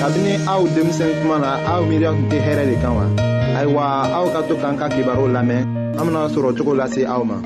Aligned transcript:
kabini 0.00 0.32
aw 0.52 0.62
denmisɛn 0.74 1.10
kuma 1.20 1.36
na 1.42 1.50
aw 1.72 1.80
miiriya 1.88 2.10
tun 2.16 2.26
tɛ 2.30 2.38
hɛrɛ 2.46 2.64
de 2.70 2.74
kan 2.82 2.92
wa 2.98 3.04
ayiwa 3.58 3.84
aw 4.18 4.24
ka 4.34 4.40
to 4.48 4.54
k'an 4.62 4.74
ka 4.80 4.86
kibaru 4.94 5.24
lamɛn 5.36 5.60
an 5.98 6.04
bena 6.06 6.22
sɔrɔ 6.34 6.48
cogo 6.56 6.72
lase 6.80 7.02
aw 7.14 7.22
ma 7.30 7.36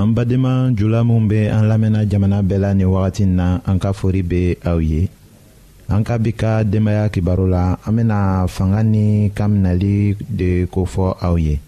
an 0.00 0.08
badenma 0.16 0.52
jula 0.78 1.00
minw 1.08 1.28
be 1.30 1.38
an 1.56 1.64
lamɛnna 1.70 2.08
jamana 2.10 2.38
bɛɛ 2.48 2.58
la 2.64 2.70
nin 2.74 2.88
wagati 2.92 3.22
n 3.26 3.32
na 3.36 3.46
an 3.68 3.78
ka 3.82 3.90
fori 3.98 4.22
be 4.30 4.40
aw 4.70 4.78
ye 4.90 5.08
an 5.94 6.02
ka 6.06 6.14
bi 6.22 6.30
ka 6.40 6.62
denbaaya 6.64 7.12
kibaru 7.12 7.46
la 7.54 7.64
an 7.86 7.92
bena 7.96 8.18
fanga 8.48 8.82
ni 8.82 9.30
kaminali 9.36 10.16
de 10.38 10.64
kofɔ 10.72 11.06
aw 11.28 11.36
ye 11.36 11.60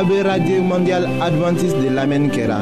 a 0.00 0.04
be 0.04 0.22
radie 0.22 0.58
mondial 0.70 1.04
advantiste 1.24 1.76
de 1.84 1.90
lamɛnni 1.96 2.28
kɛra 2.34 2.58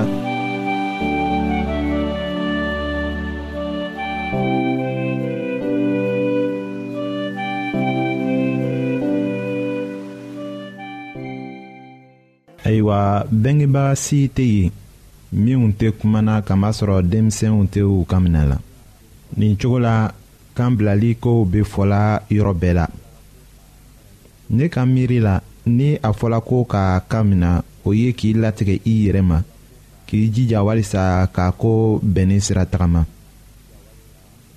ayiwa 12.66 13.24
bengebaga 13.42 13.94
si 14.04 14.18
tɛ 14.36 14.44
yen 14.54 14.72
minw 15.44 15.62
tɛ 15.78 15.88
kumana 15.98 16.34
kamasɔrɔ 16.46 16.96
denmisɛnw 17.10 17.60
tɛ 17.72 17.80
u 17.92 17.96
ka 18.10 18.16
minɛ 18.24 18.42
la 18.50 18.56
nin 19.38 19.52
cogo 19.60 19.78
la 19.86 19.94
kan 20.56 20.70
bilali 20.76 21.10
kow 21.22 21.38
be 21.52 21.60
fɔla 21.72 22.00
yɔrɔ 22.36 22.52
bɛɛ 22.60 22.72
la 22.78 22.86
ne 24.56 24.64
ka 24.74 24.82
miiri 24.92 25.20
la 25.26 25.34
a 26.02 26.12
fɔla 26.12 26.40
ko 26.40 26.64
ka 26.64 27.00
kan 27.08 27.24
min 27.28 27.38
na 27.40 27.62
o 27.84 27.92
ye 27.92 28.12
k'i 28.12 28.32
latigɛ 28.34 28.78
i 28.84 29.06
yɛrɛ 29.06 29.22
ma 29.22 29.42
k'i 30.06 30.30
jija 30.34 30.62
walisa 30.62 31.26
k'a 31.34 31.52
ko 31.52 32.00
bɛnni 32.02 32.40
sira 32.40 32.64
tagama 32.66 33.04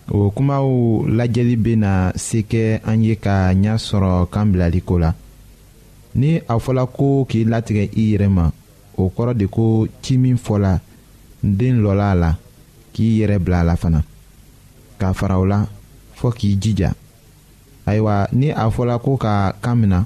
o 0.09 0.30
kumaw 0.35 0.66
lajɛli 1.18 1.56
bena 1.56 2.12
se 2.16 2.40
kɛ 2.51 2.81
an 2.84 3.03
ye 3.03 3.16
ka 3.16 3.53
ɲa 3.53 3.78
sɔrɔ 3.78 4.30
kan 4.30 4.46
bilaliko 4.51 4.97
la 5.00 5.13
ni 6.16 6.38
a 6.47 6.56
fɔla 6.59 6.85
ko 6.85 7.25
k'i 7.30 7.44
latigɛ 7.46 7.84
i 7.96 8.13
yɛrɛ 8.13 8.28
ma 8.30 8.51
o 8.97 9.09
kɔrɔ 9.16 9.34
de 9.38 9.46
ko 9.47 9.88
ci 10.01 10.18
min 10.18 10.38
fɔla 10.38 10.80
den 11.44 11.81
lɔla 11.84 12.12
a 12.12 12.16
la 12.16 12.38
k'i 12.94 13.19
yɛrɛ 13.19 13.38
bila 13.40 13.59
a 13.59 13.63
la 13.63 13.75
fana 13.75 14.03
k'a 15.00 15.13
fara 15.13 15.40
o 15.40 15.44
la 15.46 15.66
fɔɔ 16.18 16.34
k'i 16.38 16.57
jija 16.62 16.90
ayiwa 17.85 18.28
ni 18.31 18.51
a 18.51 18.69
fɔla 18.69 19.00
ko 19.01 19.18
ka 19.18 19.53
kan 19.62 19.78
mina 19.81 20.06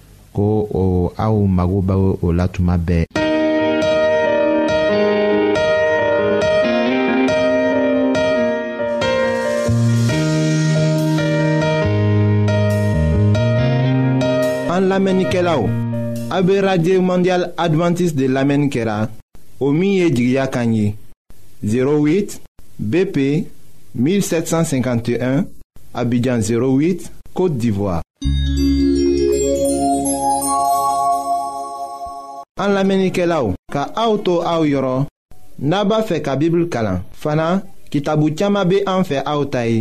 ko 0.33 0.67
o 0.71 0.83
aw 1.17 1.35
mago 1.47 1.83
o 2.23 2.33
mondial 17.01 17.51
adventiste 17.57 18.15
de 18.17 18.27
lamɛnni 18.27 18.67
kɛra 18.69 19.09
08 21.61 22.41
bp 22.79 23.17
1751 23.95 25.45
abidjan 25.93 26.39
08 26.41 27.11
côte 27.33 27.57
d'ivoire 27.57 28.01
An 32.57 32.73
la 32.75 32.83
menike 32.83 33.25
la 33.31 33.39
ou 33.45 33.53
Ka 33.73 33.83
aoutou 34.03 34.39
aou 34.51 34.63
yoron 34.71 35.05
Naba 35.69 35.97
fe 36.07 36.15
ka 36.25 36.33
bibil 36.35 36.65
kalan 36.73 36.99
Fana, 37.21 37.47
ki 37.91 37.99
tabou 38.05 38.29
tiyama 38.35 38.61
be 38.67 38.77
an 38.93 39.01
fe 39.07 39.17
aoutay 39.25 39.73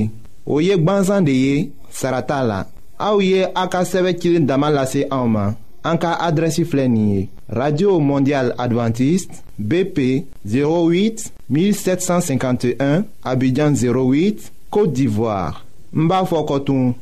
Oye 0.46 0.74
gban 0.78 1.02
zande 1.06 1.34
ye, 1.34 1.54
sarata 1.90 2.44
la 2.46 2.58
Aou 3.00 3.20
ye 3.22 3.44
akaseve 3.54 4.14
kilin 4.20 4.46
damalase 4.46 5.06
aouman 5.10 5.56
An 5.84 5.98
ka 5.98 6.14
adresi 6.28 6.64
flenye 6.64 7.28
Radio 7.48 7.98
Mondial 8.00 8.54
Adventiste 8.58 9.34
BP 9.58 9.98
08-1751 10.46 13.04
Abidjan 13.24 13.72
08, 13.74 14.50
Kote 14.70 14.92
d'Ivoire 14.92 15.64
Mba 15.92 16.24
fokotoun 16.24 16.94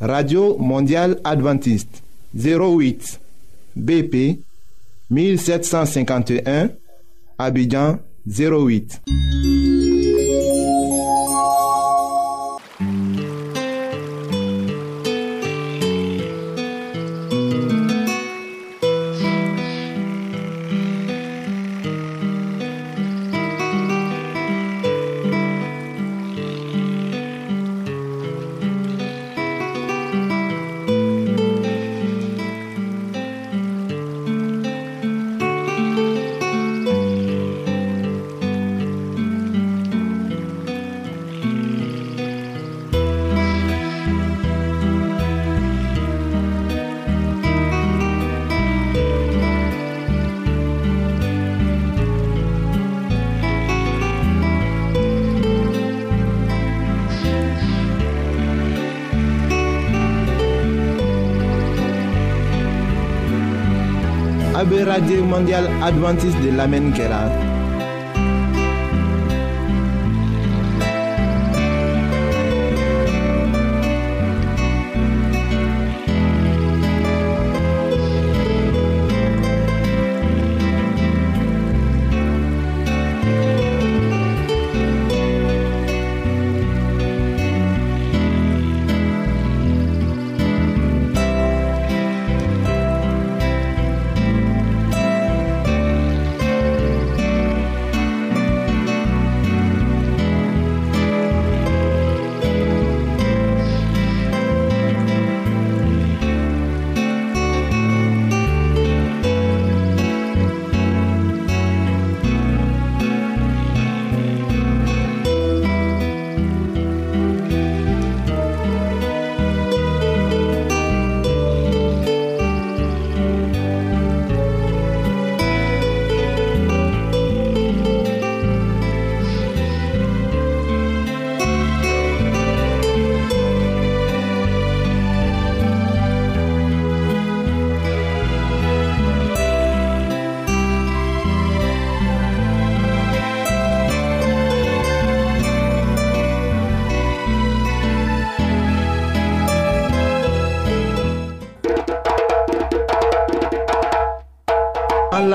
Radio 0.00 0.56
Mondial 0.56 1.20
Adventiste 1.24 1.98
08 2.34 3.18
BP 3.76 4.14
08 4.40 4.53
1751, 5.10 6.70
Abidjan 7.38 7.98
08. 8.26 9.00
Radio 64.70 65.22
Mondial 65.24 65.68
Adventiste 65.82 66.40
de 66.42 66.50
l'Amen 66.56 66.90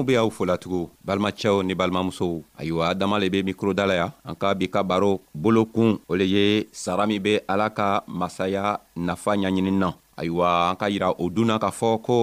balimaw 0.00 0.02
be 0.04 0.16
aw 0.16 0.30
fola 0.30 0.56
tugun 0.58 0.88
balimacɛw 1.04 1.62
ni 1.64 1.74
balimamusow 1.74 2.42
ayiwa 2.58 2.94
dama 2.94 3.18
le 3.18 3.28
be 3.30 3.42
mikroda 3.42 3.86
ya 3.88 4.12
an 4.24 4.34
ka 4.34 4.54
bi 4.54 4.66
ka 4.68 4.82
baro 4.82 5.20
bolokun 5.34 5.98
o 6.08 6.14
le 6.16 6.24
ye 6.24 6.66
sara 6.72 7.06
min 7.06 7.20
be 7.22 7.40
ala 7.48 7.70
ka 7.70 8.02
masaya 8.06 8.80
nafa 8.96 9.34
ɲaɲini 9.36 9.70
na 9.72 9.92
ayiwa 10.20 10.48
an 10.70 10.76
ka 10.76 10.86
yira 10.92 11.14
o 11.18 11.28
dunna 11.30 11.58
k'a 11.58 11.70
fɔ 11.70 12.00
ko 12.04 12.18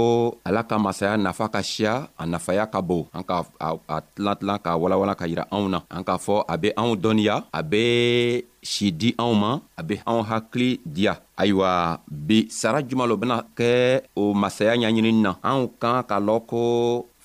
ala 0.46 0.62
ka 0.64 0.78
masaya 0.78 1.18
nafa 1.18 1.50
ka 1.50 1.62
siya 1.64 2.10
a 2.18 2.24
nafaya 2.28 2.66
ka 2.70 2.80
bon 2.82 3.06
an 3.14 3.24
ka 3.26 3.42
a 3.60 4.02
tilan 4.14 4.36
tilan 4.38 4.60
k'a 4.62 4.78
walawala 4.78 5.16
ka 5.18 5.26
yira 5.26 5.46
anw 5.50 5.68
na 5.70 5.80
an 5.90 6.04
k'a 6.06 6.18
fɔ 6.26 6.46
a 6.48 6.56
be 6.62 6.70
anw 6.78 6.94
dɔnniya 6.94 7.44
a 7.52 7.62
be 7.64 7.84
si 8.62 8.92
di 8.92 9.10
anw 9.18 9.34
ma 9.34 9.52
a 9.74 9.82
be 9.82 9.96
anw 10.06 10.22
hakili 10.30 10.78
diya 10.86 11.18
ayiwa 11.42 12.00
bi 12.06 12.46
sara 12.50 12.84
juman 12.86 13.10
lo 13.10 13.18
bena 13.18 13.42
kɛ 13.58 14.02
o 14.16 14.34
masaya 14.34 14.78
ɲaɲinini 14.78 15.22
na 15.26 15.32
anw 15.50 15.66
kan 15.82 16.04
ka 16.10 16.18
lɔn 16.22 16.42
ko 16.46 16.62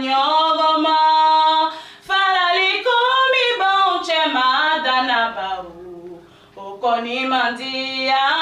nyogoma 0.00 0.96
farali 2.08 2.70
kumi 2.86 3.44
bonche 3.60 4.20
madana 4.34 5.18
bau 5.36 5.72
okonimandi 6.66 7.70
ya 8.08 8.37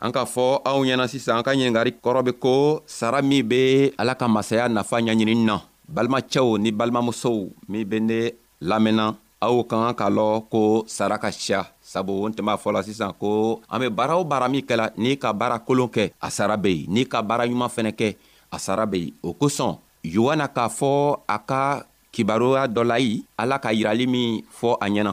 an 0.00 0.12
k'a 0.12 0.24
fɔ 0.34 0.44
anw 0.68 0.82
ɲɛna 0.84 1.06
sisan 1.08 1.36
an 1.38 1.44
ka 1.44 1.52
ɲiningari 1.52 1.92
kɔrɔ 2.04 2.22
be 2.26 2.32
ko 2.36 2.82
sara 2.86 3.22
min 3.22 3.48
be 3.48 3.92
ala 3.96 4.14
ka 4.14 4.28
masaya 4.28 4.68
nafa 4.68 5.00
ɲaɲinini 5.00 5.44
na 5.48 5.60
balimacɛw 5.88 6.58
ni 6.60 6.70
balimamusow 6.78 7.48
min 7.70 7.84
be 7.88 8.00
ne 8.00 8.32
lamɛnna 8.60 9.14
aw 9.46 9.62
ka 9.64 9.76
kan 9.80 9.94
k'a 9.98 10.08
lɔn 10.12 10.42
ko 10.52 10.84
sara 10.86 11.16
ka 11.18 11.30
siya 11.32 11.64
sabu 11.80 12.28
n 12.28 12.32
tun 12.34 12.44
b'a 12.46 12.58
fɔla 12.60 12.84
sisan 12.84 13.12
ko 13.16 13.62
an 13.72 13.78
be 13.80 13.88
baara 13.88 14.16
o 14.20 14.24
baara 14.24 14.48
min 14.52 14.62
kɛla 14.68 14.92
n'i 14.96 15.16
ka 15.16 15.32
baara 15.32 15.58
kolon 15.58 15.88
kɛ 15.88 16.12
a 16.20 16.30
sara 16.30 16.56
be 16.56 16.68
yen 16.84 16.90
n'i 16.92 17.04
ka 17.08 17.22
baara 17.22 17.44
ɲuman 17.48 17.68
fɛnɛ 17.72 17.92
kɛ 17.96 18.14
a 18.50 18.58
sara 18.58 18.86
be 18.86 18.98
yen 19.04 19.14
o 19.22 19.30
kosɔn 19.40 19.76
yohana 20.14 20.46
k'a 20.54 20.64
fɔ 20.78 20.90
a 21.28 21.36
ka 21.48 21.60
kibaroya 22.12 22.62
dɔ 22.74 22.82
layi 22.90 23.10
ala 23.42 23.56
ka 23.62 23.70
yirali 23.78 24.06
min 24.12 24.30
fɔ 24.60 24.70
a 24.80 24.86
ɲɛna 24.94 25.12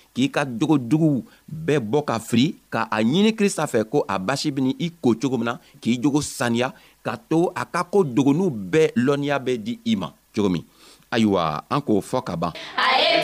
k'i 0.13 0.27
ka 0.29 0.45
jogo 0.59 0.77
juguw 0.77 1.23
bɛɛ 1.47 1.79
bɔ 1.91 1.99
ka 2.07 2.19
fili 2.19 2.55
ka 2.69 2.87
a 2.95 3.01
ɲini 3.03 3.33
krista 3.35 3.63
fɛ 3.67 3.83
ko 3.89 4.05
a 4.07 4.15
basi 4.19 4.51
bɛ 4.51 4.75
i 4.79 4.87
ko 5.01 5.15
cogo 5.21 5.37
min 5.37 5.45
na 5.51 5.59
k'i 5.81 5.97
jogo 6.01 6.21
saniya 6.21 6.73
ka 7.05 7.17
to 7.29 7.51
a 7.55 7.65
ka 7.65 7.83
ko 7.83 8.03
dogoniw 8.03 8.49
bɛɛ 8.51 8.91
lɔnniya 8.95 9.37
bɛ 9.39 9.57
di 9.65 9.79
i 9.85 9.95
ma 9.95 10.11
cogo 10.35 10.49
min 10.49 10.63
ayiwa 11.11 11.63
an 11.69 11.81
k'o 11.81 12.01
fɔ 12.01 12.23
ka 12.23 12.35
ban 12.35 12.53
a 12.75 12.87
ye 12.99 13.23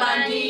money. 0.00 0.49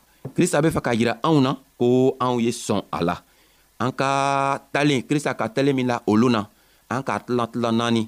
krista 0.35 0.61
be 0.61 0.69
fɛ 0.69 0.79
k'a 0.81 0.93
yira 0.93 1.13
anw 1.25 1.39
na 1.41 1.51
ko 1.79 2.15
anw 2.21 2.37
ye 2.39 2.51
sɔn 2.51 2.81
a 2.93 2.99
la 3.01 3.15
an 3.81 3.91
ka 3.91 4.11
talen 4.73 5.01
krista 5.03 5.33
ka 5.33 5.47
talen 5.49 5.75
min 5.75 5.87
la 5.87 6.01
olu 6.07 6.29
na 6.29 6.45
an 6.89 7.01
k'a 7.03 7.19
tilan 7.25 7.47
tilan 7.51 7.75
naani 7.81 8.03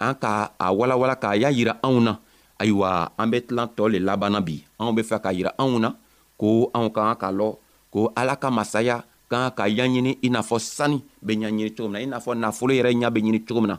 an 0.00 0.14
ka 0.20 0.50
a 0.58 0.66
walawala 0.74 1.16
k'a 1.16 1.36
y'a 1.40 1.50
yira 1.50 1.74
anw 1.86 1.98
na 2.04 2.12
ayiwa 2.60 3.10
an 3.16 3.28
be 3.30 3.38
tilan 3.40 3.68
tɔɔ 3.76 3.88
le 3.92 3.98
labanna 3.98 4.40
bi 4.40 4.62
anw 4.78 4.92
be 4.96 5.02
fɛ 5.02 5.16
k'a 5.22 5.32
yira 5.32 5.52
anw 5.58 5.78
na 5.80 5.88
ko 6.36 6.70
anw 6.76 6.88
ka 6.94 7.00
kan 7.04 7.16
k'a 7.22 7.30
lɔ 7.38 7.48
ko 7.90 8.12
ala 8.16 8.36
ka 8.36 8.50
masaya 8.50 9.04
kan 9.30 9.50
ka 9.56 9.64
ɲaɲini 9.68 10.18
i 10.22 10.28
n'a 10.28 10.40
fɔ 10.42 10.58
sani 10.60 10.98
be 11.22 11.32
ɲaɲini 11.36 11.72
cogo 11.76 11.88
min 11.88 11.92
na 11.96 12.04
i 12.04 12.06
n'a 12.06 12.18
fɔ 12.20 12.34
nafolo 12.36 12.72
yɛrɛ 12.74 12.92
ɲa 13.02 13.10
be 13.14 13.20
ɲini 13.20 13.40
cogo 13.48 13.60
min 13.60 13.70
na 13.72 13.78